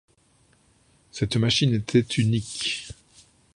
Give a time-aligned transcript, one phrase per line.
[1.11, 2.89] Cette machine était unique.